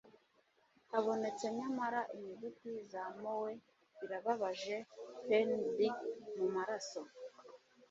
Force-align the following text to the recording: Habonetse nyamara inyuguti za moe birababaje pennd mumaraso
Habonetse 0.91 1.45
nyamara 1.57 2.01
inyuguti 2.15 2.71
za 2.91 3.03
moe 3.21 3.53
birababaje 3.99 4.75
pennd 5.27 5.79
mumaraso 6.37 7.01